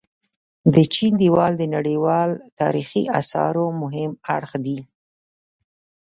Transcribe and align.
د 0.73 0.75
چين 0.93 1.13
ديوال 1.21 1.53
د 1.57 1.63
نړيوال 1.75 2.29
تاريخي 2.59 3.03
اثارو 3.19 3.65
مهم 3.81 4.11
اړخ 4.35 4.51
دي. 4.65 4.79